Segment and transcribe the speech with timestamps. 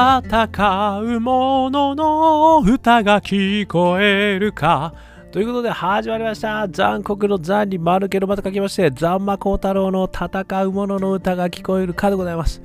[0.00, 4.94] 戦う者のの歌が聞こえるか。
[5.30, 6.66] ということで始まりました。
[6.68, 12.62] 残酷の残に丸けのまた書きまして、残魔高太郎の戦う者の歌が聞こえるかでございます。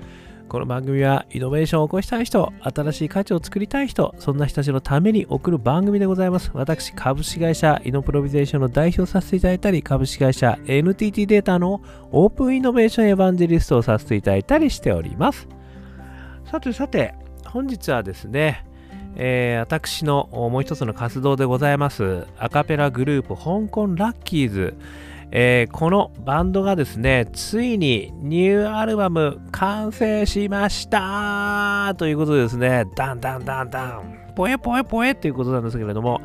[0.48, 6.52] この番組はイノベーションを起こしたい人、新しい価値を作りたい人、そんな人たちのために送る番組でございます。
[6.54, 11.82] 私、株式会社イノプロビゼーションの代表させていただいたり、株式会社 NTT データの
[12.14, 15.50] オープンイノベーションエヴァンジェリストをさせていただいたりしております。
[16.50, 17.14] さてさて、
[17.56, 18.66] 本日はですね、
[19.16, 24.76] えー、私のもう一つの活動でございますアカペラグループ香港ラッキーズ、
[25.32, 31.96] えー、このバンドがですねついにニューアルバム完成しました。
[31.98, 34.34] ということでですねダンダンダンダン。
[34.36, 36.20] ポエポエポエっていうことなんですけれども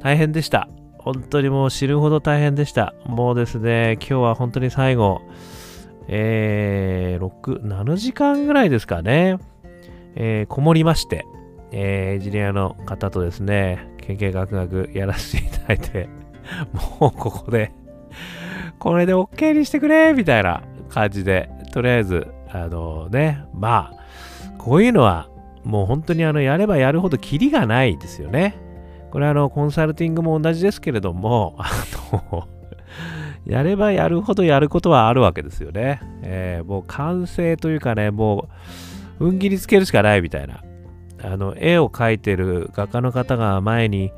[0.00, 0.66] 大変でした。
[0.96, 2.94] 本当にもう知るほど大変でした。
[3.04, 5.20] もうですね今日は本当に最後
[6.10, 9.36] えー、6、7時間ぐらいですかね。
[10.20, 11.24] えー、こもりまして、
[11.70, 16.08] えー、エンジニアの方とですね、研究学学やらせていただいて、
[17.00, 17.72] もうここで
[18.78, 25.28] これで OK にしてくれみたいな感じで、とりあえず、あのね、まあ、こういうのは、
[25.64, 28.56] もう本当にあの、やればやるほどキリがないですよね。
[29.10, 31.70] これあの、コンサルティングも同じですけれども、あ
[32.32, 32.48] の
[33.46, 36.00] やればやるほどやることはあるわけですよね。
[36.22, 38.48] えー、もう完成というかね、もう、
[39.18, 40.62] 踏ん切りつけるしかないみたいな。
[41.22, 44.12] あの、絵を描いてる画家の方が前に、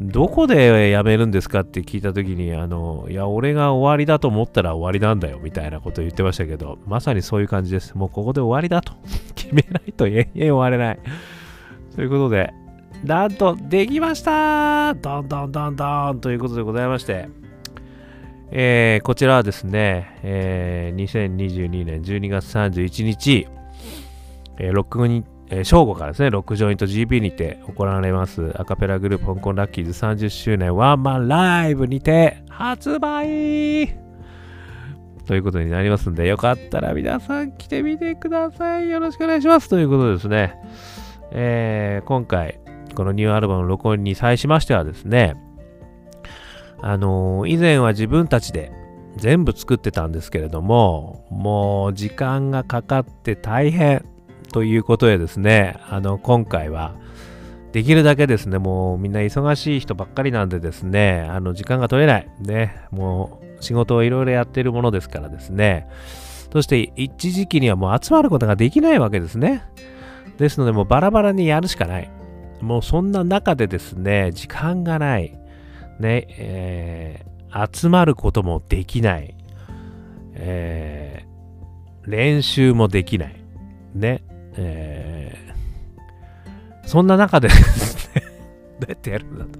[0.00, 7.94] どこでやめるんですかって聞いたときに、あの、いや、俺が終わりだと思ったら終わりなんだよ、みたいなことを言ってましたけど、まさにそういう感じです。
[7.94, 8.94] もうここで終わりだと。
[9.34, 10.98] 決めないと永遠終われない。
[11.94, 12.52] ということで、
[13.04, 17.28] なんと、できましたどんどんどんどんということでございまして、
[18.50, 23.48] えー、こちらはですね、えー、2022年12月31日、
[24.58, 34.02] えー、6に、えー、正午からですね、ロックジョイント GB にて行われますアカペラグループ香港ラッキーズ30周年ワンマンライブにて発売
[35.26, 38.90] ということになりますんで、よかったら皆さん来てみてください。
[38.90, 39.68] よろしくお願いします。
[39.68, 40.54] ということですね、
[41.30, 42.58] えー、今回、
[42.94, 45.36] このニューアルバムの録音に際しましてはですね、
[46.80, 48.72] あのー、以前は自分たちで
[49.16, 54.04] 全部作ってたんですけれども、もう時間がかかって大変
[54.52, 56.94] ということでですね、あの、今回は、
[57.72, 62.28] できるだけですね、もうみんな忙しい人ばっかりなんでですね、あの、時間が取れない。
[62.38, 65.88] ね、もう仕事をいろいろやってるものですからですね、
[66.52, 69.62] そして一時期にはもう集まることができないわけですね。
[70.36, 72.10] ですので、もうバラバラにやるしかない。
[72.60, 75.38] もうそんな中でですね、時間がない。
[75.98, 79.34] ね、えー、集まることもできない。
[80.34, 83.36] えー、練習もできない。
[83.94, 84.22] ね、
[84.56, 88.22] えー、そんな中でですね
[88.80, 89.58] どうやってやるんだと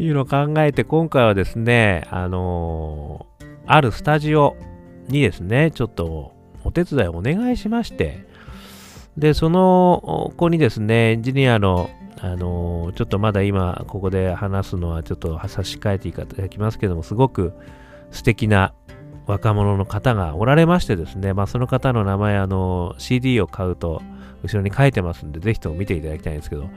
[0.00, 4.56] いうのを考えて、今回はですね、あのー、あるスタジオ
[5.08, 8.26] にですね、ちょっとお手伝いをお願いしまして、
[9.16, 11.88] で、その子にですね、エンジニアの、
[12.20, 17.54] あのー、ちょっとまだ今、ここで話すのはちょっと差し替えていただきますけども、すごく
[18.10, 18.74] 素敵な
[19.26, 24.02] 若者の方がおられましてですね、まあ、その方の名前、あの、CD を買うと
[24.42, 26.68] 後ろに書いてますんで、ぜひとも見ていただきたいんですけど、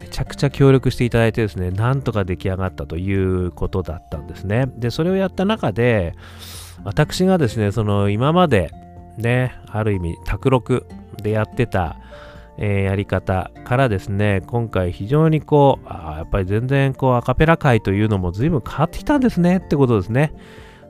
[0.00, 4.66] めちゃくちゃ協力していただいてですね、なんとか出来上がったということだったんですね。
[4.76, 6.14] で、それをやった中で、
[6.84, 8.70] 私がですね、その今まで
[9.18, 10.86] ね、ある意味、卓録
[11.22, 11.96] でやってた、
[12.56, 20.32] えー、やり方からですね、今回非常にこう、あやっぱり全然こうアカペラ界というのも随分変わってきたんですねってことですね。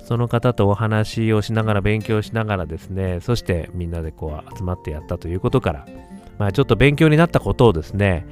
[0.05, 5.87] その方とお話をしながら勉強しながらですね、そしてみんなでこう集まってやったということから、
[6.39, 8.27] まあ、ちょっと勉強になったことをですね、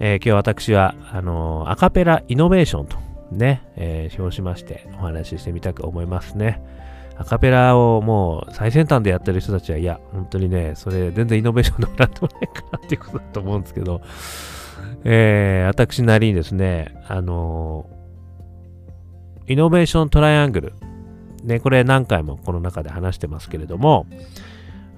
[0.00, 2.96] えー、今日私はあのー、アカペライノベーションと
[3.30, 6.62] ね、えー、表しましてお話ししてみたく思いますね。
[7.16, 14.00] アカペラをもう最先端でやってる人たちは、いや、本当にね、それ全然イノベーションでもらってもないかなっていうことだと思うんですけど、
[15.04, 17.86] えー、私なりにですね、あの
[19.46, 20.72] イノベーショントライアングル
[21.42, 24.06] ね、これ何回もこの中で話してますけれども、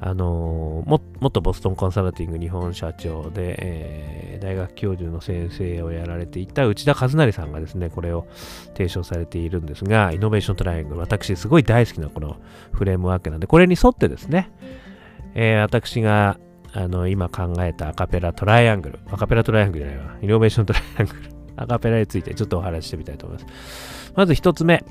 [0.00, 8.26] あのー、も元ボストンコンサルティング日本社長で、えー、大学教授の先生をやられていた内田和成さんがですね、これを
[8.74, 12.36] 提唱されているんですが、イノベーショントライアングル、私すごい大好きなこの
[12.72, 14.50] フレームワークなんで、これに沿ってですね、
[15.34, 16.38] えー、私が
[16.74, 21.20] あの今考えたアカペラトライアングル、アカペラトライアングルじゃないわ、イノベーショントライアングル、
[21.56, 24.12] アカペラについてちょっとお話ししてみたいと思います。
[24.16, 24.84] まず一つ目、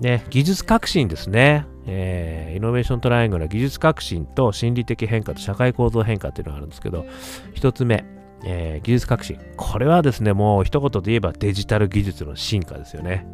[0.00, 1.66] ね、技術革新ですね。
[1.86, 7.04] えー、イノベーショントライアングルは技術革新と心理的変化と社会構造変化っていうのがあるんですけど、
[7.54, 8.04] 1つ目、
[8.44, 9.38] えー、技術革新。
[9.56, 13.26] これはですね、もう一言で言えばデジタル技術の進化ですよね。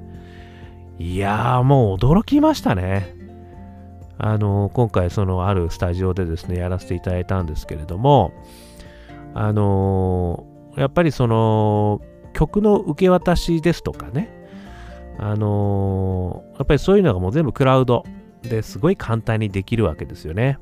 [0.98, 3.14] いやー、もう驚きましたね。
[4.18, 8.32] あの、今回、その、あるスタジオでですね、やらせていただいたんですけれども、
[9.34, 10.46] あの
[10.76, 12.00] やっぱりその、
[12.32, 14.30] 曲の受け渡しですとかね、
[15.18, 18.04] あのやっぱりそういうのがもう全部クラウド
[18.42, 20.58] ですごい簡単にできるわけですよね。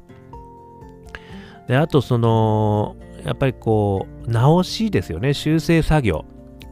[1.68, 6.24] で、あとその、やっぱりこう、直しですよね、修正作業。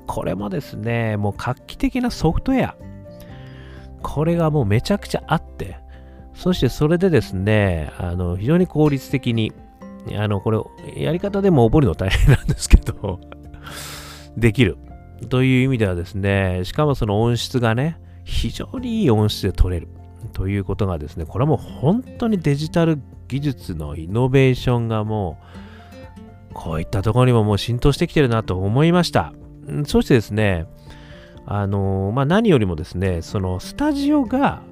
[0.07, 2.77] これもですね、もう画期的なソフトウェア。
[4.03, 5.79] これがもうめちゃくちゃあって、
[6.35, 9.53] そしてそれでですね、あの、非常に効率的に、
[10.17, 13.21] あの、これ、やり方でも覚えるの大変なんですけど
[14.37, 14.77] できる。
[15.29, 19.89] という意味ではですね、しかもその音質がね、非常にいい音質で取れる。
[20.33, 25.39] ということがですね、これはもう本当にデジタル技術のイノベーションがも
[26.51, 29.33] う、こういったところにももう浸透してきてるなと思いました。
[29.87, 30.67] そしてですね、
[31.47, 34.63] あのまあ、何よりもですね、そのスタジオが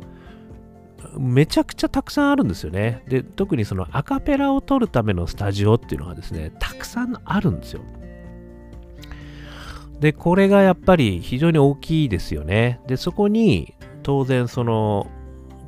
[1.19, 3.03] めちゃくちゃたくさんあるんですよね。
[3.09, 7.83] で、特にそのアカペラを撮るためのスタジオっていうのがですね、たくさんあるんですよ。
[10.03, 12.81] で、これがやっぱり非常に大きいですよね。
[12.89, 15.07] で、そこに当然その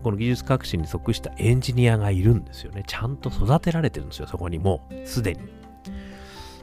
[0.02, 2.82] この技術革新に即したエンジニアがいるんですよね。
[2.84, 5.40] ちゃんと育てられてるんですよ、そこにもう、すでに。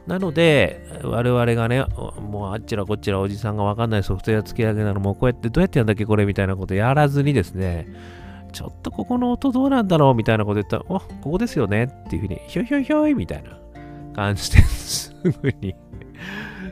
[0.05, 1.85] なので、我々がね、
[2.19, 7.87] もうあっちらこっちらおじさんがわかんないソフトウェア付け上げなのもこうやってどうやってやんだっけこれみたいなことやらずにですね、
[8.51, 13.57] ちょっとここの音どうなんだろうみたいなこと言ったら、お、ここですよねっていうふうに、ひょいひょいひょいみたいな
[14.13, 15.73] 感じですぐに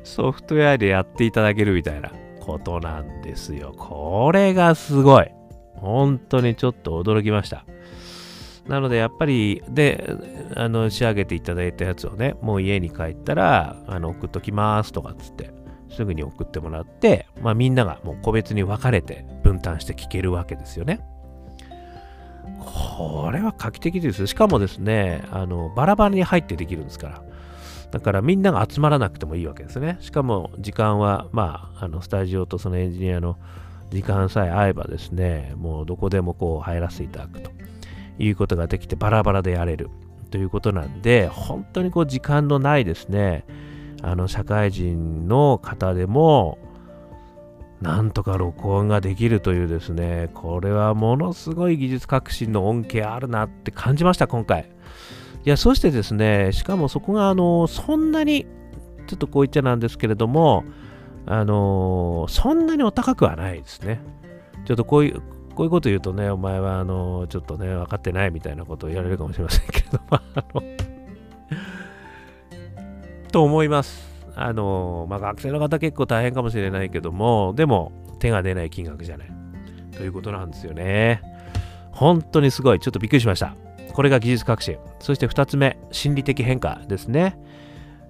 [0.03, 3.73] ソフトウェアでやっていただけるみたいなことなんですよ。
[3.77, 5.29] これがすごい。
[5.75, 7.65] 本当にちょっと驚きました。
[8.67, 10.15] なのでやっぱり、で、
[10.55, 15.51] あの、仕上げていただいたやつをね、もう家に帰ったら、あの、送っときますとかっつって、
[15.89, 20.99] すぐに送ってもらって、まあみんながもう個別に分かれて分担して聞けるわけですよね。
[22.59, 24.27] これは画期的です。
[24.27, 27.23] しかもですね、あの、バラバラに入ってできるんですから。
[27.91, 29.97] だからみんなが集まらなくてもいいわけですね。
[29.99, 33.37] しかも時間は、まあ、あのスタジオとそのエンジニアの
[33.89, 37.51] 時間さえ合えばですね、もうどこでもこう入らせていただくと
[38.19, 39.89] いうことができてバラバラでやれる
[40.29, 43.45] ということなんで、本当にこう時間のないですね、
[44.03, 46.59] あの社会人の方でも、
[47.81, 54.69] なんとか録音ができるというですね、これはものすごい技術革新の恩恵あるなって感じました、今回。
[55.45, 58.45] いや、そしてですね、しかもそこが、あの、そんなに、
[59.07, 60.63] ちょっとこう言っちゃなんですけれども、
[61.25, 64.01] あの、そんなにお高くはないですね。
[64.65, 65.21] ちょっとこういう、
[65.55, 70.21] こういうこと言うとね、お前は、あの、ちょっとね、分かってないみたいなことを言われるかもしれませんけれども、 あ
[70.53, 70.63] の、
[73.31, 74.09] と思います。
[74.35, 79.31] あの、まあ、学生の方結構大変かもしれないけども、でも、手が出ない金額じゃない。
[79.95, 81.21] ということなんですよね。
[81.91, 82.79] 本当にすごい。
[82.79, 83.55] ちょっとびっくりしました。
[83.93, 84.77] これが技術革新。
[84.99, 87.37] そして2つ目、心理的変化ですね。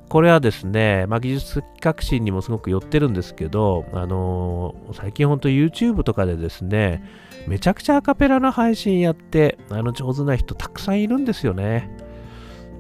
[0.10, 7.04] これはですね、まあ、技術革新にもすごく寄ってるんですけど、あのー、最近本当 YouTube とかでですね、
[7.48, 11.96] めちゃくちゃアカペラの配信やって、あの上手な人たくさんいるんですよね。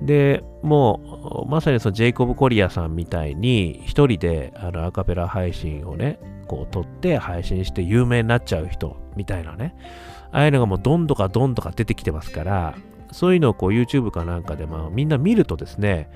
[0.01, 9.75] で、もう、まさにそのジェイコブ・コリアさんみたいに、一人であのアカペラ配信をね、こう撮って配信して有名になっちゃう人みたいなね、
[10.31, 12.75] ああいうのがもうどんどかどんどか出てきてますから、
[13.11, 16.09] そういうのをこう YouTube かなんかでまあみんな見るとですね、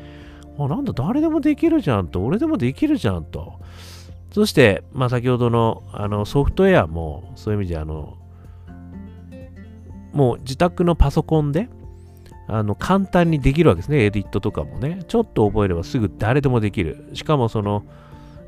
[0.58, 3.60] あ、なんだ、誰でもできるじゃんと、俺でもできるじゃんと。
[4.32, 8.18] そして、まあ、先ほどのあのソフトウェアも、そういう意味であの、
[10.12, 11.70] もう自宅のパソコンで、
[12.48, 15.04] あの簡単にできるわけですね、エディットとかもね。
[15.08, 17.10] ちょっと覚えればすぐ誰でもできる。
[17.13, 17.84] しかもその、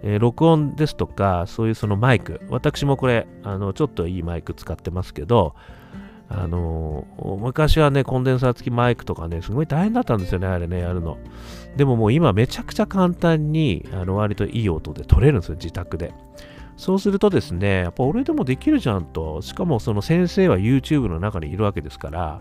[0.05, 2.39] えー、録音ですとか、そういうそのマイク。
[2.49, 5.55] 私もこれ、あのちょっといいマイク使ってますけど、
[6.29, 11.17] あのー、昔はね、コンデンサー付きマイクとかね、すごい大変だったんですよね、あれね、やるの。
[11.75, 16.13] でももう今めちゃくちゃ簡単に、あの、割といい音で撮れるんですよ、自宅で。
[16.77, 22.39] そうするとですね、やっぱ俺でもできるじゃんと、しかもその先生は YouTube の中にいるわけですから、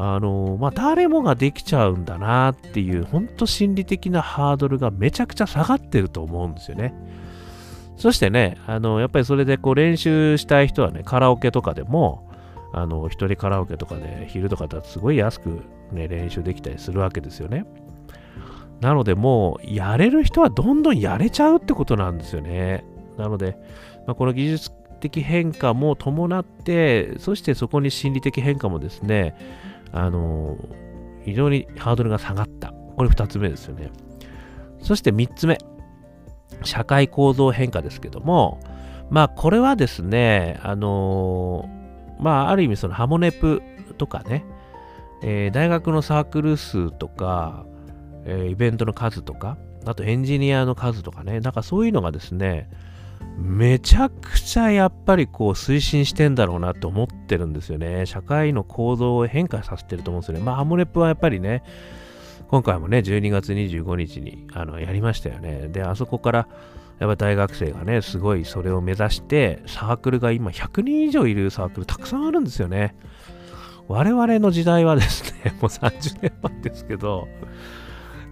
[0.00, 6.94] あの、まあ、誰もができちゃうんだなっていう、ほんと心理的なハードルがめちゃくちゃ下がってると思うんですよね。
[7.96, 12.30] そしてね、あの、やっぱりそれでこう練習したい人はね、カラオケとかでも、
[12.72, 17.66] あの、一人カラオケとかで昼とかだとすごい安くね、練習できたりするわけですよね。
[18.80, 22.84] なのでもう、やれる人はどんどんやれちゃうってことなんですよね。
[23.16, 23.58] なので、
[24.06, 29.34] まあ、この技術的変化も伴って、そしてそこに心理的変化もですね、
[29.92, 30.56] あの
[31.24, 32.72] 非常にハードルが下がった。
[32.96, 33.90] これ2つ目ですよね。
[34.82, 35.58] そして3つ目。
[36.64, 38.60] 社会構造変化ですけども、
[39.10, 41.68] まあこれはですね、あの
[42.18, 43.62] まあある意味そのハモネプ
[43.96, 44.44] とかね、
[45.22, 47.64] えー、大学のサークル数とか、
[48.24, 52.68] えー、イベントの数とか、あとエンジニアの数とかね、なんかそういうのがですね、
[53.38, 58.04] めちゃくちゃやっぱりこう推進してんだろうなと思ってるんですよね。
[58.06, 60.44] 社会の構造を変化させてると思うんですよね。
[60.44, 61.62] まあ、ハモネプはやっぱりね、
[62.48, 65.68] 今回もね、12月25日にあのやりましたよね。
[65.68, 66.48] で、あそこから、
[66.98, 72.96] やっぱ大学生がね、すごいそれを目指して、サークルが今100人以上いるサークルたくさんあるんですよね。
[73.86, 77.28] 我々の時代はですね、 もう30年前ですけど、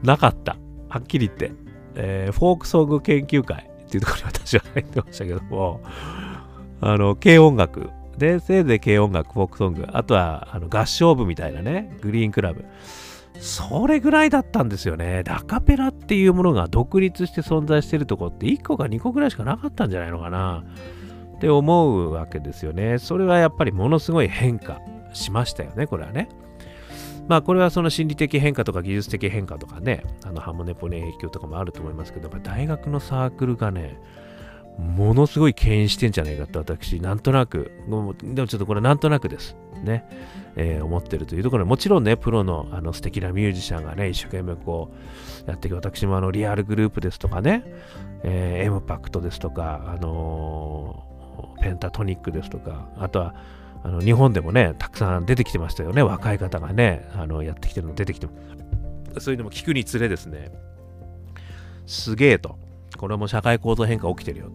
[0.02, 0.56] なかった。
[0.88, 1.52] はっきり言って。
[1.98, 5.80] えー、フォークソング研究会っていうところに私は入ってましたけども、
[6.80, 7.90] あの、軽音楽。
[8.18, 9.86] で、せいぜい軽音楽、フォークソング。
[9.92, 12.64] あとは、あの合唱部みたいなね、グリーンクラブ。
[13.40, 15.22] それぐらいだったんですよね。
[15.22, 20.64] ダカペラっていうものが独立して存在してるとこって1個か2個ぐらいしかなかったんじゃないのかな
[21.36, 22.98] って思うわけですよね。
[22.98, 24.80] それはやっぱりものすごい変化
[25.12, 26.28] しましたよね、これはね。
[27.28, 33.98] まあこれはその心理的変化とか技術的変化とかね、あのハモネポに影響とかもあると思いますけど、大学のサークルがね、
[34.78, 39.56] ものすごい牽引してんじゃないかって私、なんとなく、でもちょっとこれなんとなくです。
[39.82, 40.04] ね、
[40.56, 44.90] えー、思ってるというところで、もちろんね、プロのあの素敵なミュージシャンがね、一生懸命こ
[45.46, 47.64] うやっていく、私もあのリアルグループですとかね、
[48.22, 53.34] えー、エムパクトですとか、あのー、ペンタトニックですとか、あとは
[53.82, 58.32] あの日本でもね、たくさん出てきてましたよね、若い方がね、あのやってきてるの出てきても
[59.18, 60.50] そういうのも聞くにつれですね、
[61.86, 62.58] すげえと、
[62.96, 64.50] これも社会構造変化起きてるよ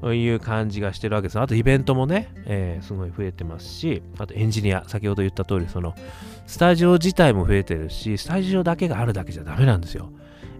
[0.00, 1.40] という感じがしてるわけです。
[1.40, 5.94] あとイベントもね、えー、すごい増えてますし、あとエンジニア、先ほど言った通り、その
[6.46, 10.12] スタジオ自体も増えてるし、スタジオだけがあるだけじゃダメなんですよ。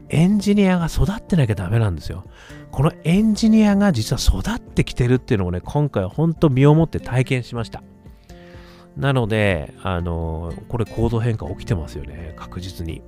[0.08, 2.24] エンジニアが育ってなきゃダメなんですよ。
[2.70, 7.82] このエンジニアが実は育ってきてるっていうのをね、今回は本当身をもって体験しました。
[8.96, 13.02] なので、あの、これ構造変化起きてますよね、確実に。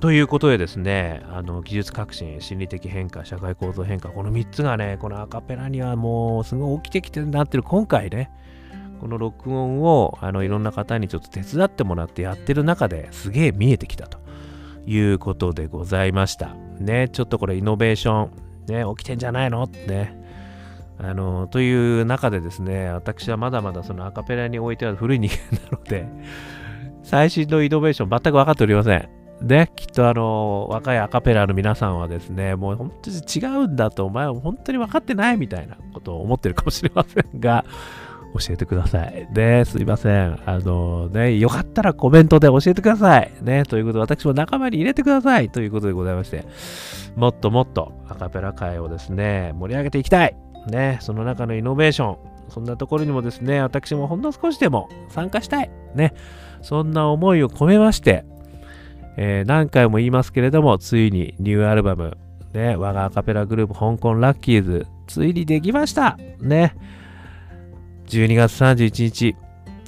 [0.00, 8.30] ということでですね、あの技術革新、心理的変化、社会構造変化、この3つがね、このアカペラにはもうすごい起きてきてるなってる今回ね、
[9.00, 14.18] この録音をあのいろんな方にちょっと手伝ってもらってやってる中ですげえ見えてきたと
[14.86, 16.54] いうことでございました。
[16.78, 19.62] ね、ちょっとこれイノベーション、ね、起きてんじゃないの？
[19.64, 20.19] ってね、
[21.02, 26.06] あのという中でですね、私はまだまだそのアカペラにおいては古い人間なので、
[27.02, 29.08] 最新のイノベーション全く分かっておりません。
[29.42, 37.64] で、きっとあの、若いアカペラの皆さんはですね、もう本当に違うんだと、お前は本当に分かってないみたいなことを思ってるかもしれませんが、
[38.38, 39.26] 教えてください。
[39.32, 40.38] で、すいません。
[40.44, 43.32] あのね、よかったらコメントで教えてください。
[43.40, 45.48] ね、ということで、私も仲間に入れてください。
[45.48, 46.44] ということでございまして、
[47.16, 50.36] もっともっとアカペラ界をですね、盛り上げていきたい。
[50.66, 55.70] ね、その中のイノベーション、そんなところにもですね、私もほんの少しでも参加したい。
[55.94, 56.14] ね、
[56.62, 58.24] そんな思いを込めまして、
[59.16, 62.16] えー、何回も言いますけれども、ついにニューアルバム、
[62.52, 66.74] ね、我がアカペラグループ香港ラッキーズ、ついにできましたね。
[68.06, 69.36] 12月31日、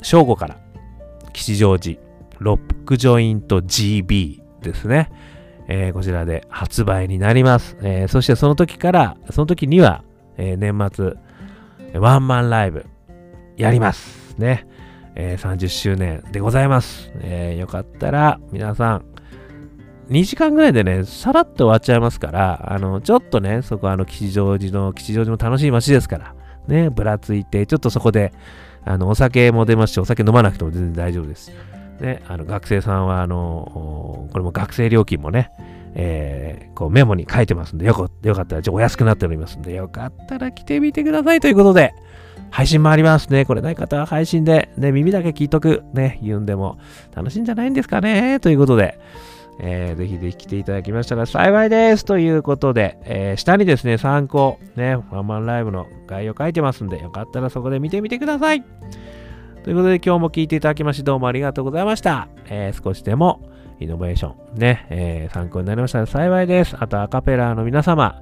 [0.02, 0.58] 正午から、
[1.32, 2.00] 吉祥寺、
[2.38, 5.10] ロックジョイント GB ですね。
[5.68, 7.76] えー、こちらで発売になります。
[7.82, 10.04] えー、そしてその時から、その時には、
[10.36, 11.14] えー、年末、
[12.00, 12.86] ワンマンライブ、
[13.56, 14.66] やりますね。
[15.14, 17.10] えー、30周年でございます。
[17.16, 19.04] えー、よかったら皆さん、
[20.08, 26.34] 2時間ぐらいでね、さらっと終わっちゃいますから、あの、ちょっとね、そこあの、吉祥寺の、吉祥寺も楽しい街ですから、
[26.66, 28.32] ね、ぶらついて、ちょっとそこで、
[28.84, 31.52] あの、お酒も出ますし、お酒飲まなくても全然大丈夫です。
[32.02, 35.50] ね、あの、学生さんは、あの、これも学生料金もね、
[35.94, 41.94] えー、こうメモに書いてますんで、よかよかったら、ちょお安くなっておりますんで、よかったら来てみてくださいということで、
[42.50, 43.44] 配信もありますね。
[43.44, 46.78] これない方は配信で、ね、耳だけ聞いとく、ね、言うんでも
[47.14, 48.98] 楽しいんじゃないんですかね、ということで、
[49.60, 52.04] えー、ぜひぜひ来ていただきましたら幸いです。
[52.04, 58.64] ということで、えー、下にですね、参考、ね、ワンマンライブの概要書いてますんで、よかったらそこで見てみてください。
[59.62, 62.26] ということで、今日も聞いていただきまして、どうもありがとうございました。
[62.48, 63.40] えー、少しでも
[63.78, 66.76] イノベーション、ね、えー、参考になりましたら幸いです。
[66.80, 68.20] あと、アカペラの皆様、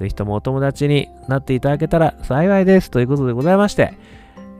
[0.00, 2.90] ぜひともお友達になっていただけたら幸いです。
[2.90, 3.94] ということでございまして、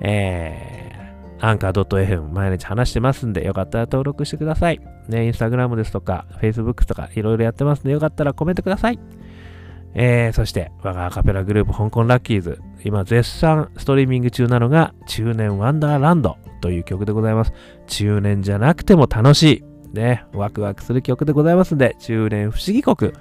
[0.03, 4.81] えー、アンカー .fm 毎日話してますんで、よかったら登録してください。
[5.09, 9.01] ね、インスタグラムですとか、Facebook とかいろいろやってますんで、よかったらコメントください。
[9.95, 12.61] えー、そして、我がアカペラグループ、香港ラッキーズ。
[12.85, 17.53] 今、絶賛ストリーミング中なのが、中年ワンダーランドという曲でございます。
[17.87, 19.65] 中年じゃなくても楽しい。
[19.93, 23.13] ね、ワクワクする曲でございますんで、中年不思議国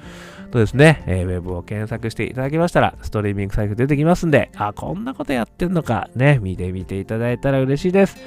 [0.51, 8.17] とですね、えー、ウェブを検索していただきましたら、ストリーミングサイト出てきますんで、あ、こんなことやってんのか、ね、見てみていただいたら嬉しいです。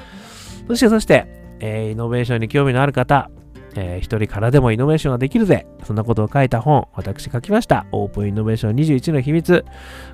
[0.66, 1.26] そして、そして、
[1.61, 3.30] えーイノベーションに興味のある方、
[3.74, 5.66] えー一人からでもイノベーションができるぜ。
[5.84, 7.86] そんなことを書いた本、私書きました。
[7.92, 9.64] オープンイノベーション21の秘密。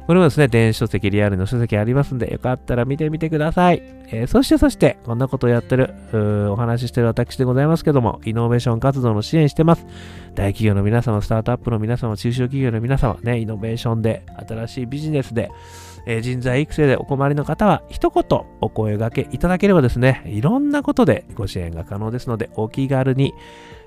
[0.06, 3.82] これもですね、電子書籍、リアルの書籍ありますんで、よかったら見てみてください。
[4.10, 5.94] えーそしてそして、こんなことをやってる、
[6.52, 9.86] お話ししてる私でございますけども、イノベーション活動の支援してます。
[10.34, 15.50] 大企業の皆様、スタートアップの皆様、中小企業の皆様、ね、イノベーションで、新しいビジネスで、
[16.22, 18.24] 人材育成でお困りの方は、一言
[18.60, 23.34] お声掛けいただければですね、いろんなことでご支援が可能ですので、お気軽に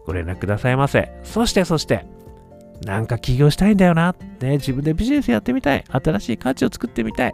[0.05, 1.11] ご連絡くださいませ。
[1.23, 2.05] そして、そして、
[2.85, 4.15] なんか起業したいんだよな。
[4.39, 5.83] ね、自分でビジネスやってみたい。
[5.87, 7.33] 新しい価値を作ってみたい。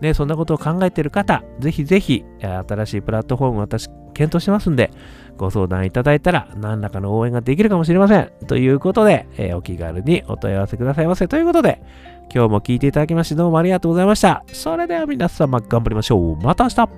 [0.00, 4.90] ね、そんなことを考えている方、ぜひぜひ、新しいプラットフォーム私、検討してますんで、
[5.36, 8.30] ご相談いただいたら、何らかの応援ができるかもしれません。
[8.46, 11.26] ということで、えーお気軽にお問い合わせくださいませ。
[11.26, 11.82] ということで、
[12.32, 14.44] 今日も聞いていただきましてどうもありがとうございました。
[14.52, 16.36] それでは皆様頑張りましょう。
[16.36, 16.88] また明日